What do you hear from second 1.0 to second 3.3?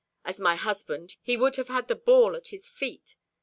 he would have the ball at his feet.